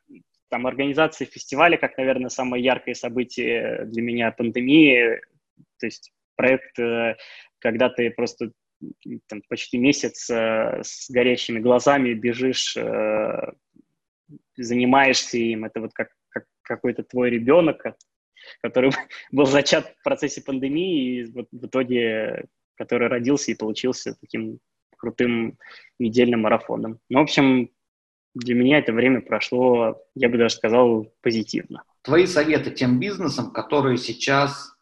там 0.50 0.68
организация 0.68 1.26
фестиваля, 1.26 1.78
как, 1.78 1.98
наверное, 1.98 2.30
самое 2.30 2.64
яркое 2.64 2.94
событие 2.94 3.86
для 3.86 4.02
меня 4.02 4.32
пандемии. 4.32 5.22
То 5.80 5.86
есть 5.86 6.12
проект, 6.36 6.78
э, 6.80 7.16
когда 7.60 7.90
ты 7.90 8.10
просто 8.12 8.52
там, 9.28 9.42
почти 9.50 9.78
месяц 9.78 10.30
э, 10.30 10.82
с 10.84 11.10
горящими 11.10 11.60
глазами 11.60 12.14
бежишь, 12.14 12.76
э, 12.78 13.52
занимаешься 14.56 15.38
им. 15.38 15.66
Это 15.66 15.82
вот 15.82 15.94
как, 15.94 16.10
как 16.30 16.46
какой-то 16.62 17.04
твой 17.04 17.30
ребенок, 17.30 17.84
который 18.62 18.92
был 19.32 19.46
зачат 19.46 19.96
в 20.00 20.04
процессе 20.04 20.42
пандемии, 20.42 21.22
и 21.22 21.32
вот 21.32 21.48
в 21.52 21.66
итоге 21.66 22.46
который 22.78 23.08
родился 23.08 23.52
и 23.52 23.56
получился 23.56 24.16
таким 24.22 24.60
крутым 24.98 25.58
недельным 26.00 26.42
марафоном. 26.42 27.00
Ну, 27.10 27.20
в 27.20 27.24
общем, 27.24 27.70
для 28.38 28.56
меня 28.56 28.80
это 28.80 28.94
время 28.94 29.22
прошло, 29.22 30.02
я 30.16 30.30
бы 30.30 30.38
даже 30.38 30.56
сказал, 30.56 31.12
позитивно. 31.22 31.84
Твои 32.02 32.26
советы 32.26 32.72
тем 32.72 33.00
бизнесам, 33.00 33.52
которые 33.52 33.98
сейчас 33.98 34.74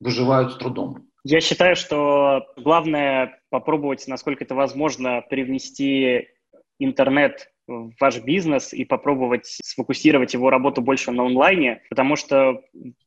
выживают 0.00 0.52
с 0.52 0.56
трудом? 0.56 1.08
Я 1.24 1.40
считаю, 1.40 1.74
что 1.76 2.46
главное 2.56 3.40
попробовать, 3.50 4.06
насколько 4.08 4.44
это 4.44 4.54
возможно, 4.54 5.22
привнести 5.28 6.28
интернет 6.78 7.50
в 7.66 7.92
ваш 7.98 8.20
бизнес 8.22 8.74
и 8.74 8.84
попробовать 8.84 9.46
сфокусировать 9.46 10.34
его 10.34 10.50
работу 10.50 10.82
больше 10.82 11.10
на 11.12 11.24
онлайне, 11.24 11.82
потому 11.88 12.16
что 12.16 12.60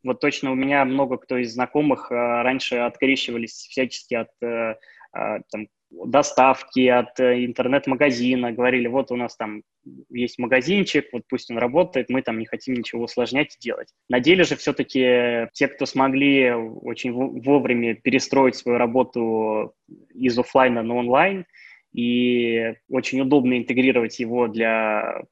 вот 0.04 0.19
точно 0.19 0.52
у 0.52 0.56
меня 0.56 0.84
много 0.84 1.17
кто 1.17 1.38
из 1.38 1.54
знакомых 1.54 2.12
а, 2.12 2.41
раньше 2.41 2.78
открещивались 2.78 3.52
всячески 3.52 4.15
от 4.15 4.30
а, 4.43 4.78
а, 5.12 5.39
там, 5.52 5.67
доставки, 5.89 6.88
от 6.88 7.19
э, 7.19 7.45
интернет-магазина, 7.45 8.52
говорили, 8.52 8.88
вот 8.88 9.12
у 9.12 9.15
нас 9.15 9.36
там 9.36 9.63
есть 10.10 10.38
магазинчик, 10.38 11.08
вот 11.12 11.23
пусть 11.30 11.50
он 11.50 11.58
работает, 11.58 12.10
мы 12.10 12.21
там 12.21 12.39
не 12.39 12.45
хотим 12.45 12.76
ничего 12.76 13.04
усложнять 13.04 13.56
и 13.56 13.60
делать. 13.60 13.89
На 14.10 14.19
деле 14.19 14.43
же 14.43 14.56
все-таки 14.56 15.47
те, 15.54 15.67
кто 15.67 15.86
смогли 15.86 16.52
очень 16.52 17.12
вовремя 17.13 17.95
перестроить 17.95 18.56
свою 18.56 18.78
работу 18.78 19.73
из 20.13 20.38
офлайна 20.38 20.84
на 20.84 20.95
онлайн, 20.95 21.45
и 21.93 22.73
очень 22.89 23.21
удобно 23.21 23.58
интегрировать 23.58 24.19
его 24.19 24.47
для 24.47 25.23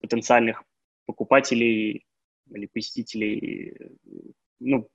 потенциальных 0.00 0.64
покупателей 1.06 2.04
или 2.52 2.66
посетителей 2.66 3.76
ну, 4.60 4.88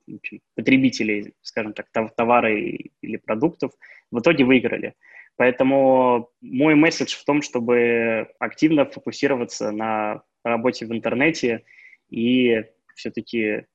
потребителей, 0.56 1.34
скажем 1.42 1.74
так, 1.74 1.88
товара 2.16 2.56
или 2.56 3.18
продуктов, 3.18 3.72
в 4.12 4.20
итоге 4.20 4.46
выиграли. 4.46 4.94
Поэтому 5.38 6.30
мой 6.42 6.76
месседж 6.76 7.16
в 7.16 7.26
том, 7.26 7.42
чтобы 7.42 8.30
активно 8.40 8.86
фокусироваться 8.86 9.72
на 9.72 10.24
работе 10.44 10.86
в 10.86 10.94
интернете 10.94 11.66
и 12.10 12.64
все-таки 12.96 13.66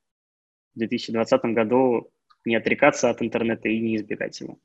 в 0.74 0.78
2020 0.78 1.44
году 1.46 2.10
не 2.46 2.56
отрекаться 2.56 3.10
от 3.10 3.20
интернета 3.20 3.68
и 3.68 3.78
не 3.78 3.96
избегать 3.96 4.40
его. 4.40 4.58